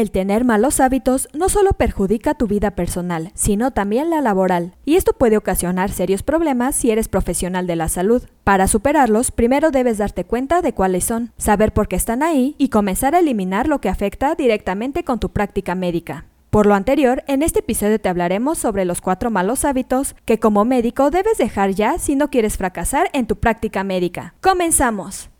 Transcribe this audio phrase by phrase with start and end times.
[0.00, 4.96] el tener malos hábitos no solo perjudica tu vida personal, sino también la laboral, y
[4.96, 8.22] esto puede ocasionar serios problemas si eres profesional de la salud.
[8.42, 12.70] Para superarlos, primero debes darte cuenta de cuáles son, saber por qué están ahí y
[12.70, 16.24] comenzar a eliminar lo que afecta directamente con tu práctica médica.
[16.50, 20.64] Por lo anterior, en este episodio te hablaremos sobre los cuatro malos hábitos que como
[20.64, 24.34] médico debes dejar ya si no quieres fracasar en tu práctica médica.
[24.40, 25.30] ¡Comenzamos!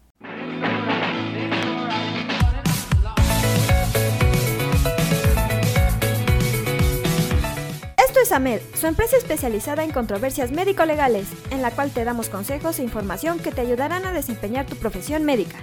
[8.31, 12.79] Esto es AMED, su empresa especializada en controversias médico-legales, en la cual te damos consejos
[12.79, 15.57] e información que te ayudarán a desempeñar tu profesión médica.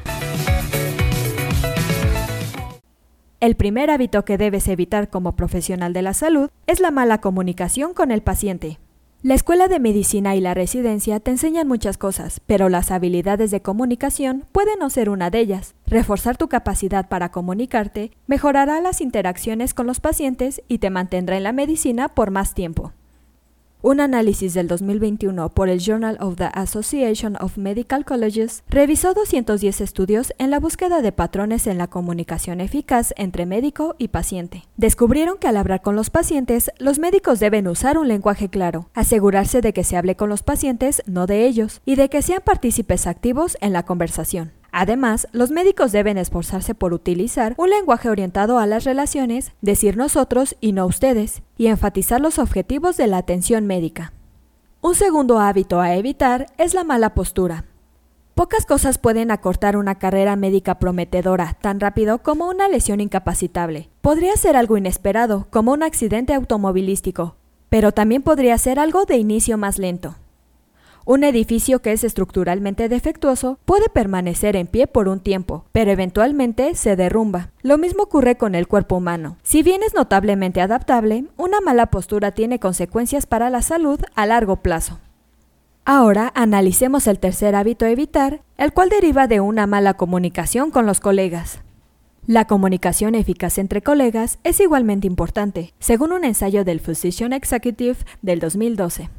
[3.40, 7.94] El primer hábito que debes evitar como profesional de la salud es la mala comunicación
[7.94, 8.80] con el paciente.
[9.28, 13.62] La escuela de medicina y la residencia te enseñan muchas cosas, pero las habilidades de
[13.62, 15.76] comunicación pueden no ser una de ellas.
[15.86, 21.44] Reforzar tu capacidad para comunicarte mejorará las interacciones con los pacientes y te mantendrá en
[21.44, 22.94] la medicina por más tiempo.
[23.84, 29.82] Un análisis del 2021 por el Journal of the Association of Medical Colleges revisó 210
[29.82, 34.64] estudios en la búsqueda de patrones en la comunicación eficaz entre médico y paciente.
[34.78, 39.62] Descubrieron que al hablar con los pacientes, los médicos deben usar un lenguaje claro, asegurarse
[39.62, 43.06] de que se hable con los pacientes, no de ellos, y de que sean partícipes
[43.06, 44.57] activos en la conversación.
[44.72, 50.56] Además, los médicos deben esforzarse por utilizar un lenguaje orientado a las relaciones, decir nosotros
[50.62, 54.14] y no ustedes, y enfatizar los objetivos de la atención médica.
[54.82, 57.66] Un segundo hábito a evitar es la mala postura.
[58.36, 63.90] Pocas cosas pueden acortar una carrera médica prometedora tan rápido como una lesión incapacitable.
[64.02, 67.36] Podría ser algo inesperado, como un accidente automovilístico,
[67.70, 70.18] pero también podría ser algo de inicio más lento.
[71.10, 76.76] Un edificio que es estructuralmente defectuoso puede permanecer en pie por un tiempo, pero eventualmente
[76.76, 77.52] se derrumba.
[77.62, 79.38] Lo mismo ocurre con el cuerpo humano.
[79.42, 84.58] Si bien es notablemente adaptable, una mala postura tiene consecuencias para la salud a largo
[84.58, 85.00] plazo.
[85.86, 90.86] Ahora analicemos el tercer hábito a evitar, el cual deriva de una mala comunicación con
[90.86, 91.62] los colegas.
[92.26, 98.42] La comunicación eficaz entre colegas es igualmente importante, según un ensayo del Physician Executive del
[98.42, 99.10] 2012.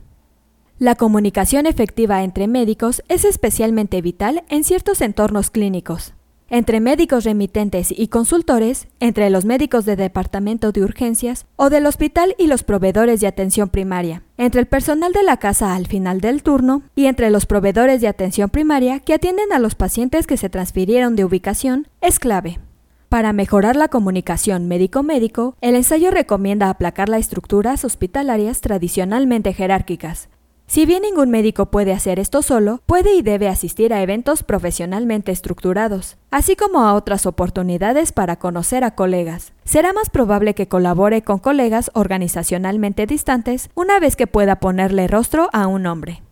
[0.81, 6.15] La comunicación efectiva entre médicos es especialmente vital en ciertos entornos clínicos.
[6.51, 12.37] Entre médicos remitentes y consultores, entre los médicos de departamento de urgencias o del hospital
[12.39, 16.45] y los proveedores de atención primaria, entre el personal de la casa al final del
[16.45, 20.49] turno y entre los proveedores de atención primaria que atienden a los pacientes que se
[20.49, 22.61] transfirieron de ubicación, es clave.
[23.09, 30.29] Para mejorar la comunicación médico-médico, el ensayo recomienda aplacar las estructuras hospitalarias tradicionalmente jerárquicas,
[30.69, 35.33] si bien ningún médico puede hacer esto solo, puede y debe asistir a eventos profesionalmente
[35.33, 39.55] estructurados, así como a otras oportunidades para conocer a colegas.
[39.65, 45.49] Será más probable que colabore con colegas organizacionalmente distantes una vez que pueda ponerle rostro
[45.55, 46.23] a un hombre.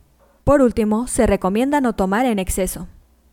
[0.44, 2.88] Por último, se recomienda no tomar en exceso.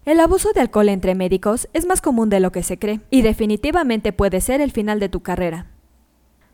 [0.06, 3.24] El abuso de alcohol entre médicos es más común de lo que se cree, y
[3.24, 5.68] definitivamente puede ser el final de tu carrera.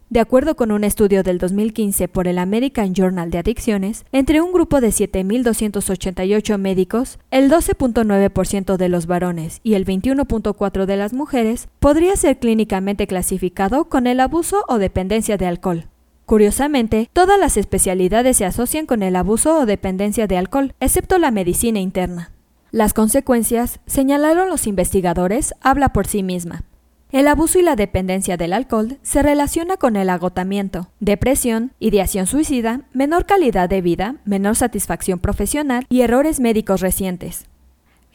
[0.10, 4.52] De acuerdo con un estudio del 2015 por el American Journal de Adicciones, entre un
[4.52, 11.68] grupo de 7.288 médicos, el 12.9% de los varones y el 21.4% de las mujeres
[11.80, 15.86] podría ser clínicamente clasificado con el abuso o dependencia de alcohol.
[16.26, 21.30] Curiosamente, todas las especialidades se asocian con el abuso o dependencia de alcohol, excepto la
[21.30, 22.32] medicina interna.
[22.72, 26.64] Las consecuencias, señalaron los investigadores, habla por sí misma.
[27.12, 32.82] El abuso y la dependencia del alcohol se relaciona con el agotamiento, depresión, ideación suicida,
[32.94, 37.48] menor calidad de vida, menor satisfacción profesional y errores médicos recientes.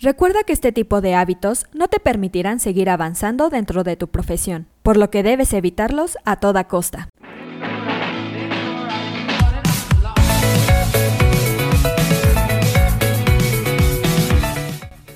[0.00, 4.68] Recuerda que este tipo de hábitos no te permitirán seguir avanzando dentro de tu profesión,
[4.82, 7.08] por lo que debes evitarlos a toda costa.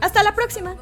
[0.00, 0.74] Hasta la próxima.